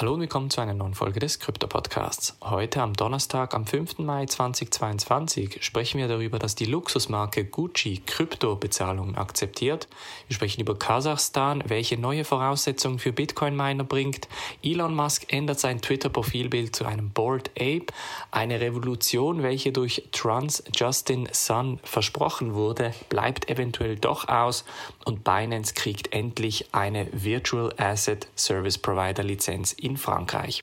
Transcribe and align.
Hallo 0.00 0.14
und 0.14 0.20
willkommen 0.20 0.48
zu 0.48 0.60
einer 0.60 0.74
neuen 0.74 0.94
Folge 0.94 1.18
des 1.18 1.40
Krypto-Podcasts. 1.40 2.36
Heute 2.40 2.82
am 2.82 2.92
Donnerstag, 2.92 3.52
am 3.52 3.66
5. 3.66 3.98
Mai 3.98 4.26
2022, 4.26 5.58
sprechen 5.60 5.98
wir 5.98 6.06
darüber, 6.06 6.38
dass 6.38 6.54
die 6.54 6.66
Luxusmarke 6.66 7.44
Gucci 7.44 8.00
Krypto-Bezahlungen 8.06 9.16
akzeptiert. 9.16 9.88
Wir 10.28 10.36
sprechen 10.36 10.60
über 10.60 10.78
Kasachstan, 10.78 11.64
welche 11.66 11.98
neue 11.98 12.22
Voraussetzungen 12.22 13.00
für 13.00 13.12
Bitcoin-Miner 13.12 13.82
bringt. 13.82 14.28
Elon 14.62 14.94
Musk 14.94 15.32
ändert 15.32 15.58
sein 15.58 15.80
Twitter-Profilbild 15.80 16.76
zu 16.76 16.84
einem 16.84 17.10
Bored 17.10 17.50
Ape. 17.56 17.86
Eine 18.30 18.60
Revolution, 18.60 19.42
welche 19.42 19.72
durch 19.72 20.04
Trans 20.12 20.62
Justin 20.76 21.28
Sun 21.32 21.80
versprochen 21.82 22.54
wurde, 22.54 22.94
bleibt 23.08 23.50
eventuell 23.50 23.96
doch 23.96 24.28
aus. 24.28 24.64
Und 25.04 25.24
Binance 25.24 25.74
kriegt 25.74 26.12
endlich 26.12 26.66
eine 26.70 27.08
Virtual 27.10 27.74
Asset 27.78 28.28
Service 28.36 28.78
Provider 28.78 29.24
Lizenz 29.24 29.72
in 29.88 29.96
Frankreich. 29.96 30.62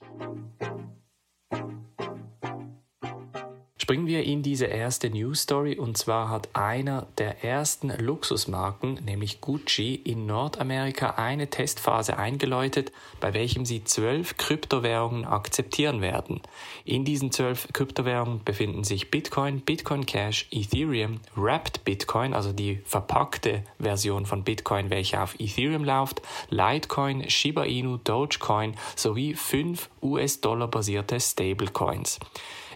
Springen 3.86 4.08
wir 4.08 4.24
in 4.24 4.42
diese 4.42 4.66
erste 4.66 5.12
News 5.12 5.42
Story 5.42 5.78
und 5.78 5.96
zwar 5.96 6.30
hat 6.30 6.50
einer 6.54 7.06
der 7.20 7.44
ersten 7.44 7.90
Luxusmarken, 7.96 8.96
nämlich 9.06 9.42
Gucci, 9.42 9.94
in 9.94 10.26
Nordamerika 10.26 11.12
eine 11.18 11.52
Testphase 11.52 12.18
eingeläutet, 12.18 12.92
bei 13.20 13.36
welchem 13.36 13.64
sie 13.64 13.84
zwölf 13.84 14.38
Kryptowährungen 14.38 15.26
akzeptieren 15.26 16.02
werden. 16.02 16.42
In 16.84 17.06
diesen 17.06 17.32
zwölf 17.32 17.68
Kryptowährungen 17.74 18.44
befinden 18.44 18.84
sich 18.84 19.12
Bitcoin, 19.12 19.60
Bitcoin 19.62 20.08
Cash, 20.08 20.48
Ethereum, 20.50 21.20
Wrapped 21.36 21.86
Bitcoin, 21.86 22.34
also 22.34 22.54
die 22.54 22.80
verpackte 22.86 23.66
Version 23.78 24.26
von 24.26 24.44
Bitcoin, 24.44 24.90
welche 24.90 25.22
auf 25.22 25.40
Ethereum 25.40 25.84
läuft, 25.84 26.24
Litecoin, 26.50 27.30
Shiba 27.30 27.66
Inu, 27.66 27.98
Dogecoin 27.98 28.78
sowie 28.96 29.36
fünf 29.36 29.92
US-Dollar 30.02 30.70
basierte 30.70 31.20
Stablecoins. 31.20 32.18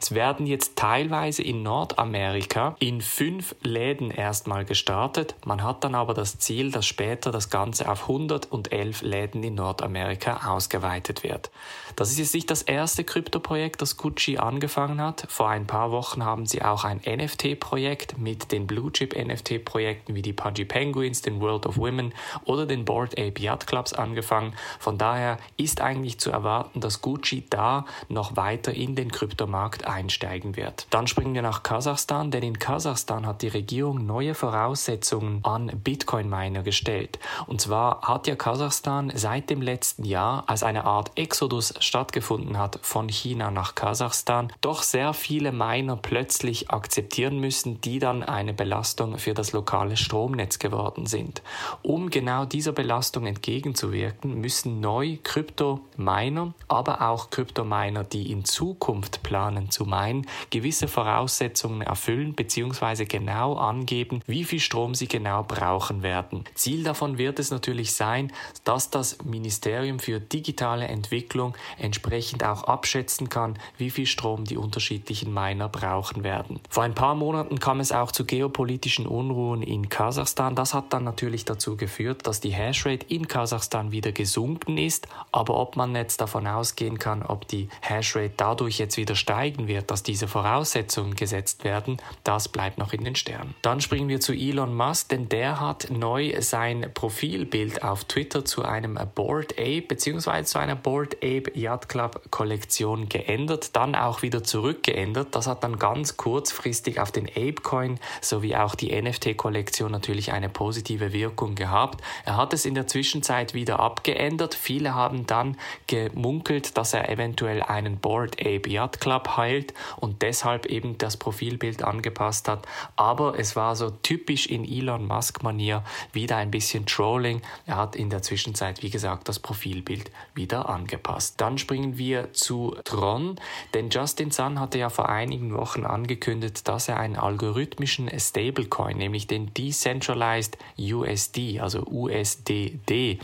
Es 0.01 0.13
werden 0.13 0.45
jetzt 0.45 0.77
teilweise 0.99 1.43
in 1.43 1.63
Nordamerika 1.63 2.75
in 2.79 2.99
fünf 2.99 3.55
Läden 3.61 4.11
erstmal 4.11 4.65
gestartet. 4.65 5.33
Man 5.45 5.63
hat 5.63 5.85
dann 5.85 5.95
aber 5.95 6.13
das 6.13 6.39
Ziel, 6.39 6.71
dass 6.71 6.85
später 6.85 7.31
das 7.31 7.49
Ganze 7.49 7.89
auf 7.89 8.09
111 8.09 9.01
Läden 9.01 9.41
in 9.43 9.55
Nordamerika 9.55 10.51
ausgeweitet 10.51 11.23
wird. 11.23 11.51
Das 11.95 12.11
ist 12.11 12.17
jetzt 12.17 12.33
nicht 12.33 12.51
das 12.51 12.61
erste 12.61 13.03
Krypto-Projekt, 13.03 13.81
das 13.81 13.97
Gucci 13.97 14.37
angefangen 14.37 15.01
hat. 15.01 15.25
Vor 15.29 15.49
ein 15.49 15.67
paar 15.67 15.91
Wochen 15.91 16.23
haben 16.23 16.45
sie 16.45 16.61
auch 16.61 16.83
ein 16.83 17.01
NFT-Projekt 17.05 18.17
mit 18.17 18.51
den 18.51 18.67
Blue 18.67 18.91
Chip 18.91 19.15
NFT-Projekten 19.15 20.15
wie 20.15 20.21
die 20.21 20.33
Pudgy 20.33 20.65
Penguins, 20.65 21.21
den 21.21 21.39
World 21.39 21.65
of 21.65 21.77
Women 21.77 22.13
oder 22.45 22.65
den 22.65 22.83
Board 22.83 23.17
Ape 23.17 23.41
Yacht 23.41 23.67
Clubs 23.67 23.93
angefangen. 23.93 24.53
Von 24.79 24.97
daher 24.97 25.37
ist 25.55 25.79
eigentlich 25.81 26.19
zu 26.19 26.29
erwarten, 26.29 26.81
dass 26.81 27.01
Gucci 27.01 27.45
da 27.49 27.85
noch 28.09 28.35
weiter 28.35 28.73
in 28.73 28.95
den 28.95 29.11
Kryptomarkt 29.11 29.87
einsteigen 29.87 30.57
wird. 30.57 30.87
Dann 30.89 31.07
springen 31.07 31.35
wir 31.35 31.41
nach 31.41 31.63
Kasachstan, 31.63 32.31
denn 32.31 32.43
in 32.43 32.57
Kasachstan 32.57 33.25
hat 33.25 33.41
die 33.41 33.47
Regierung 33.47 34.05
neue 34.05 34.33
Voraussetzungen 34.33 35.39
an 35.43 35.67
Bitcoin-Miner 35.67 36.63
gestellt. 36.63 37.19
Und 37.47 37.61
zwar 37.61 38.01
hat 38.01 38.27
ja 38.27 38.35
Kasachstan 38.35 39.11
seit 39.15 39.49
dem 39.49 39.61
letzten 39.61 40.03
Jahr, 40.03 40.43
als 40.47 40.63
eine 40.63 40.85
Art 40.85 41.11
Exodus 41.15 41.73
stattgefunden 41.79 42.57
hat 42.57 42.79
von 42.81 43.07
China 43.07 43.51
nach 43.51 43.75
Kasachstan, 43.75 44.51
doch 44.61 44.81
sehr 44.81 45.13
viele 45.13 45.51
Miner 45.51 45.95
plötzlich 45.95 46.71
akzeptieren 46.71 47.39
müssen, 47.39 47.81
die 47.81 47.99
dann 47.99 48.23
eine 48.23 48.53
Belastung 48.53 49.17
für 49.17 49.33
das 49.33 49.51
lokale 49.51 49.97
Stromnetz 49.97 50.59
geworden 50.59 51.05
sind. 51.05 51.41
Um 51.83 52.09
genau 52.09 52.45
dieser 52.45 52.71
Belastung 52.71 53.25
entgegenzuwirken, 53.25 54.41
müssen 54.41 54.79
neu 54.79 55.17
Krypto-Miner, 55.23 56.53
aber 56.67 57.01
auch 57.09 57.29
Krypto-Miner, 57.29 58.03
die 58.03 58.31
in 58.31 58.45
Zukunft 58.45 59.23
planen 59.23 59.69
zu 59.69 59.85
meinen, 59.85 60.25
gewisse 60.49 60.78
Voraussetzungen 60.87 61.81
erfüllen 61.81 62.33
bzw. 62.33 63.05
genau 63.05 63.55
angeben, 63.55 64.21
wie 64.25 64.43
viel 64.43 64.59
Strom 64.59 64.95
sie 64.95 65.07
genau 65.07 65.43
brauchen 65.43 66.03
werden. 66.03 66.43
Ziel 66.55 66.83
davon 66.83 67.17
wird 67.17 67.39
es 67.39 67.51
natürlich 67.51 67.93
sein, 67.93 68.31
dass 68.63 68.89
das 68.89 69.23
Ministerium 69.23 69.99
für 69.99 70.19
digitale 70.19 70.87
Entwicklung 70.87 71.55
entsprechend 71.77 72.43
auch 72.43 72.63
abschätzen 72.63 73.29
kann, 73.29 73.57
wie 73.77 73.89
viel 73.89 74.05
Strom 74.05 74.45
die 74.45 74.57
unterschiedlichen 74.57 75.33
Miner 75.33 75.69
brauchen 75.69 76.23
werden. 76.23 76.59
Vor 76.69 76.83
ein 76.83 76.95
paar 76.95 77.15
Monaten 77.15 77.59
kam 77.59 77.79
es 77.79 77.91
auch 77.91 78.11
zu 78.11 78.25
geopolitischen 78.25 79.07
Unruhen 79.07 79.61
in 79.61 79.89
Kasachstan. 79.89 80.55
Das 80.55 80.73
hat 80.73 80.93
dann 80.93 81.03
natürlich 81.03 81.45
dazu 81.45 81.77
geführt, 81.77 82.27
dass 82.27 82.39
die 82.39 82.51
Hashrate 82.51 83.05
in 83.07 83.27
Kasachstan 83.27 83.91
wieder 83.91 84.11
gesunken 84.11 84.77
ist. 84.77 85.07
Aber 85.31 85.57
ob 85.57 85.75
man 85.75 85.95
jetzt 85.95 86.21
davon 86.21 86.47
ausgehen 86.47 86.99
kann, 86.99 87.23
ob 87.23 87.47
die 87.47 87.69
Hashrate 87.81 88.33
dadurch 88.37 88.79
jetzt 88.79 88.97
wieder 88.97 89.15
steigen 89.15 89.67
wird, 89.67 89.91
dass 89.91 90.03
diese 90.03 90.27
Voraussetzungen 90.27 90.68
gesetzt 91.15 91.63
werden, 91.63 91.97
das 92.23 92.49
bleibt 92.49 92.77
noch 92.77 92.93
in 92.93 93.03
den 93.03 93.15
Sternen. 93.15 93.55
Dann 93.61 93.81
springen 93.81 94.09
wir 94.09 94.19
zu 94.19 94.33
Elon 94.33 94.75
Musk, 94.75 95.09
denn 95.09 95.29
der 95.29 95.59
hat 95.59 95.89
neu 95.89 96.33
sein 96.41 96.89
Profilbild 96.93 97.83
auf 97.83 98.03
Twitter 98.05 98.45
zu 98.45 98.63
einem 98.63 98.99
Board 99.15 99.53
Ape 99.53 99.81
bzw. 99.81 100.43
zu 100.43 100.59
einer 100.59 100.75
Board 100.75 101.15
Ape 101.17 101.51
Yacht 101.53 101.89
Club 101.89 102.21
Kollektion 102.31 103.09
geändert, 103.09 103.75
dann 103.75 103.95
auch 103.95 104.21
wieder 104.21 104.43
zurückgeändert. 104.43 105.35
Das 105.35 105.47
hat 105.47 105.63
dann 105.63 105.79
ganz 105.79 106.17
kurzfristig 106.17 106.99
auf 106.99 107.11
den 107.11 107.27
Ape 107.27 107.61
Coin 107.63 107.99
sowie 108.21 108.55
auch 108.55 108.75
die 108.75 108.99
NFT 108.99 109.37
Kollektion 109.37 109.91
natürlich 109.91 110.31
eine 110.31 110.49
positive 110.49 111.13
Wirkung 111.13 111.55
gehabt. 111.55 112.01
Er 112.25 112.37
hat 112.37 112.53
es 112.53 112.65
in 112.65 112.75
der 112.75 112.87
Zwischenzeit 112.87 113.53
wieder 113.53 113.79
abgeändert. 113.79 114.55
Viele 114.55 114.95
haben 114.95 115.25
dann 115.25 115.57
gemunkelt, 115.87 116.77
dass 116.77 116.93
er 116.93 117.09
eventuell 117.09 117.61
einen 117.61 117.97
Board 117.97 118.39
Ape 118.39 118.69
Yacht 118.69 118.99
Club 118.99 119.37
heilt 119.37 119.73
und 119.97 120.21
deshalb 120.21 120.58
eben 120.65 120.97
das 120.97 121.17
Profilbild 121.17 121.83
angepasst 121.83 122.47
hat. 122.47 122.67
Aber 122.95 123.37
es 123.37 123.55
war 123.55 123.75
so 123.75 123.89
typisch 123.89 124.47
in 124.47 124.65
Elon 124.65 125.07
Musk-Manier 125.07 125.83
wieder 126.13 126.37
ein 126.37 126.51
bisschen 126.51 126.85
Trolling. 126.85 127.41
Er 127.65 127.77
hat 127.77 127.95
in 127.95 128.09
der 128.09 128.21
Zwischenzeit, 128.21 128.83
wie 128.83 128.89
gesagt, 128.89 129.27
das 129.29 129.39
Profilbild 129.39 130.11
wieder 130.33 130.69
angepasst. 130.69 131.41
Dann 131.41 131.57
springen 131.57 131.97
wir 131.97 132.33
zu 132.33 132.75
Tron, 132.83 133.39
denn 133.73 133.89
Justin 133.89 134.31
Sun 134.31 134.59
hatte 134.59 134.77
ja 134.77 134.89
vor 134.89 135.09
einigen 135.09 135.53
Wochen 135.53 135.85
angekündigt, 135.85 136.67
dass 136.67 136.87
er 136.87 136.99
einen 136.99 137.15
algorithmischen 137.15 138.09
Stablecoin, 138.19 138.97
nämlich 138.97 139.27
den 139.27 139.53
Decentralized 139.53 140.57
USD, 140.77 141.59
also 141.59 141.85
USDD, 141.85 143.19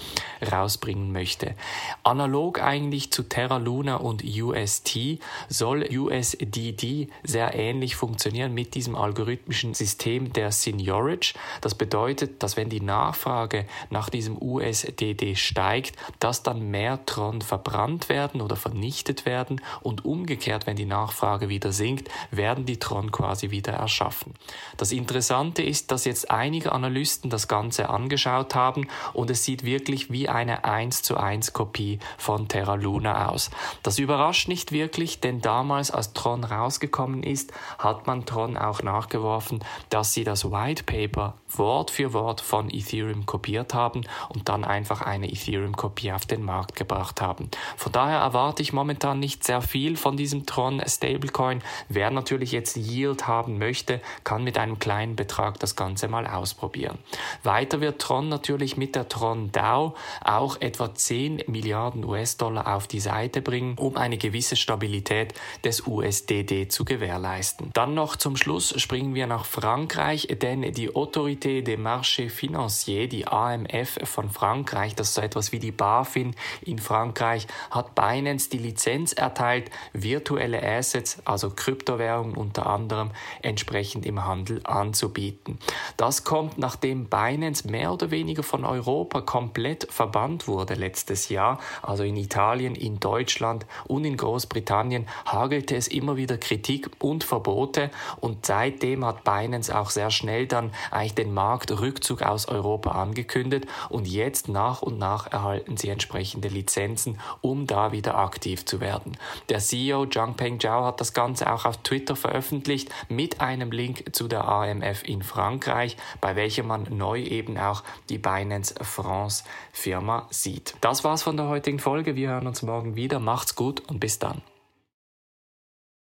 rausbringen 0.51 1.11
möchte. 1.11 1.55
Analog 2.03 2.61
eigentlich 2.61 3.11
zu 3.11 3.23
Terra 3.23 3.57
Luna 3.57 3.95
und 3.95 4.23
UST 4.23 5.19
soll 5.49 5.85
USD 5.91 6.15
USDD 6.15 7.09
sehr 7.25 7.55
ähnlich 7.55 7.95
funktionieren 7.95 8.53
mit 8.53 8.75
diesem 8.75 8.95
algorithmischen 8.95 9.73
System 9.73 10.33
der 10.33 10.51
Seniorage. 10.51 11.33
Das 11.61 11.75
bedeutet, 11.75 12.41
dass 12.43 12.57
wenn 12.57 12.69
die 12.69 12.81
Nachfrage 12.81 13.65
nach 13.89 14.09
diesem 14.09 14.41
USDD 14.41 15.35
steigt, 15.35 15.95
dass 16.19 16.43
dann 16.43 16.69
mehr 16.69 17.05
Tron 17.05 17.41
verbrannt 17.41 18.09
werden 18.09 18.41
oder 18.41 18.55
vernichtet 18.55 19.25
werden 19.25 19.61
und 19.81 20.05
umgekehrt, 20.05 20.67
wenn 20.67 20.75
die 20.75 20.85
Nachfrage 20.85 21.49
wieder 21.49 21.71
sinkt, 21.71 22.09
werden 22.31 22.65
die 22.65 22.77
Tron 22.77 23.11
quasi 23.11 23.51
wieder 23.51 23.73
erschaffen. 23.73 24.33
Das 24.77 24.91
Interessante 24.91 25.61
ist, 25.61 25.91
dass 25.91 26.05
jetzt 26.05 26.31
einige 26.31 26.71
Analysten 26.71 27.29
das 27.29 27.47
Ganze 27.47 27.89
angeschaut 27.89 28.55
haben 28.55 28.87
und 29.13 29.29
es 29.29 29.43
sieht 29.43 29.63
wirklich 29.63 30.11
wie 30.11 30.29
eine 30.29 30.65
1 30.65 31.01
zu 31.01 31.17
1 31.17 31.53
Kopie 31.53 31.99
von 32.17 32.47
Terra 32.47 32.75
Luna 32.75 33.29
aus. 33.29 33.51
Das 33.83 33.99
überrascht 33.99 34.47
nicht 34.47 34.71
wirklich, 34.71 35.19
denn 35.19 35.41
damals 35.41 35.91
als 35.91 36.13
Tron 36.13 36.43
rausgekommen 36.43 37.14
ist, 37.23 37.53
hat 37.77 38.07
man 38.07 38.25
Tron 38.25 38.57
auch 38.57 38.81
nachgeworfen, 38.83 39.63
dass 39.89 40.13
sie 40.13 40.23
das 40.23 40.51
White 40.51 40.83
Paper 40.83 41.35
Wort 41.57 41.91
für 41.91 42.13
Wort 42.13 42.41
von 42.41 42.69
Ethereum 42.69 43.25
kopiert 43.25 43.73
haben 43.73 44.01
und 44.29 44.49
dann 44.49 44.63
einfach 44.63 45.01
eine 45.01 45.31
Ethereum-Kopie 45.31 46.11
auf 46.11 46.25
den 46.25 46.43
Markt 46.43 46.75
gebracht 46.75 47.21
haben. 47.21 47.49
Von 47.77 47.91
daher 47.91 48.19
erwarte 48.19 48.61
ich 48.61 48.73
momentan 48.73 49.19
nicht 49.19 49.43
sehr 49.43 49.61
viel 49.61 49.97
von 49.97 50.17
diesem 50.17 50.45
Tron 50.45 50.81
Stablecoin. 50.85 51.61
Wer 51.89 52.11
natürlich 52.11 52.51
jetzt 52.51 52.75
Yield 52.75 53.27
haben 53.27 53.57
möchte, 53.57 54.01
kann 54.23 54.43
mit 54.43 54.57
einem 54.57 54.79
kleinen 54.79 55.15
Betrag 55.15 55.59
das 55.59 55.75
Ganze 55.75 56.07
mal 56.07 56.27
ausprobieren. 56.27 56.97
Weiter 57.43 57.81
wird 57.81 58.01
Tron 58.01 58.29
natürlich 58.29 58.77
mit 58.77 58.95
der 58.95 59.07
Tron 59.07 59.51
DAO 59.51 59.95
auch 60.23 60.59
etwa 60.61 60.93
10 60.93 61.43
Milliarden 61.47 62.03
US-Dollar 62.03 62.75
auf 62.75 62.87
die 62.87 62.99
Seite 62.99 63.41
bringen, 63.41 63.75
um 63.77 63.97
eine 63.97 64.17
gewisse 64.17 64.55
Stabilität 64.55 65.33
des 65.63 65.87
USDD 65.87 66.67
zu 66.67 66.85
gewährleisten. 66.85 67.69
Dann 67.73 67.93
noch 67.93 68.15
zum 68.15 68.35
Schluss 68.35 68.73
springen 68.81 69.15
wir 69.15 69.27
nach 69.27 69.45
Frankreich, 69.45 70.27
denn 70.41 70.61
die 70.73 70.95
Autorität 70.95 71.44
Autorité 71.45 71.61
des 71.61 71.77
Marchés 71.77 72.29
Financiers, 72.29 73.07
die 73.07 73.27
AMF 73.27 73.99
von 74.03 74.31
Frankreich, 74.31 74.95
das 74.95 75.09
ist 75.09 75.13
so 75.13 75.21
etwas 75.21 75.51
wie 75.51 75.59
die 75.59 75.71
BaFin 75.71 76.35
in 76.63 76.79
Frankreich, 76.79 77.45
hat 77.69 77.93
Binance 77.93 78.49
die 78.49 78.57
Lizenz 78.57 79.13
erteilt, 79.13 79.69
virtuelle 79.93 80.63
Assets, 80.63 81.19
also 81.23 81.51
Kryptowährungen 81.51 82.35
unter 82.35 82.65
anderem, 82.65 83.11
entsprechend 83.43 84.07
im 84.07 84.25
Handel 84.25 84.61
anzubieten. 84.63 85.59
Das 85.97 86.23
kommt, 86.23 86.57
nachdem 86.57 87.05
Binance 87.05 87.69
mehr 87.69 87.93
oder 87.93 88.09
weniger 88.09 88.41
von 88.41 88.65
Europa 88.65 89.21
komplett 89.21 89.87
verbannt 89.91 90.47
wurde 90.47 90.73
letztes 90.73 91.29
Jahr, 91.29 91.59
also 91.83 92.03
in 92.03 92.17
Italien, 92.17 92.73
in 92.73 92.99
Deutschland 92.99 93.67
und 93.85 94.03
in 94.03 94.17
Großbritannien 94.17 95.05
hagelte 95.25 95.75
es 95.75 95.87
immer 95.87 96.17
wieder 96.17 96.37
Kritik 96.37 96.89
und 96.99 97.23
Verbote 97.23 97.91
und 98.19 98.47
seitdem 98.47 99.05
hat 99.05 99.23
Binance 99.23 99.77
auch 99.77 99.91
sehr 99.91 100.09
schnell 100.09 100.47
dann 100.47 100.71
eigentlich 100.89 101.13
den 101.13 101.24
Marktrückzug 101.33 102.21
aus 102.21 102.47
Europa 102.47 102.91
angekündigt 102.91 103.65
und 103.89 104.07
jetzt 104.07 104.49
nach 104.49 104.81
und 104.81 104.97
nach 104.97 105.31
erhalten 105.31 105.77
sie 105.77 105.89
entsprechende 105.89 106.47
Lizenzen, 106.47 107.19
um 107.41 107.67
da 107.67 107.91
wieder 107.91 108.17
aktiv 108.17 108.65
zu 108.65 108.79
werden. 108.79 109.17
Der 109.49 109.59
CEO 109.59 110.05
Zhangpeng 110.05 110.59
Zhao 110.59 110.85
hat 110.85 111.01
das 111.01 111.13
Ganze 111.13 111.51
auch 111.51 111.65
auf 111.65 111.77
Twitter 111.77 112.15
veröffentlicht 112.15 112.89
mit 113.09 113.41
einem 113.41 113.71
Link 113.71 114.15
zu 114.15 114.27
der 114.27 114.47
AMF 114.47 115.03
in 115.03 115.23
Frankreich, 115.23 115.97
bei 116.21 116.35
welcher 116.35 116.63
man 116.63 116.87
neu 116.89 117.21
eben 117.21 117.57
auch 117.57 117.83
die 118.09 118.17
Binance 118.17 118.75
France 118.81 119.43
Firma 119.71 120.27
sieht. 120.29 120.75
Das 120.81 121.03
war's 121.03 121.23
von 121.23 121.37
der 121.37 121.47
heutigen 121.47 121.79
Folge. 121.79 122.15
Wir 122.15 122.29
hören 122.29 122.47
uns 122.47 122.61
morgen 122.61 122.95
wieder. 122.95 123.19
Macht's 123.19 123.55
gut 123.55 123.81
und 123.89 123.99
bis 123.99 124.19
dann. 124.19 124.41